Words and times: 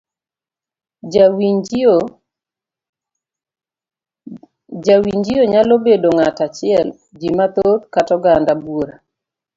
Jawinjio 4.83 5.41
nyalo 5.51 5.75
bedo 5.85 6.09
ng'ato 6.17 6.41
achiel, 6.49 6.87
ji 7.19 7.29
mathoth 7.37 7.83
kata 7.93 8.11
oganda 8.17 8.53
buora. 8.63 8.95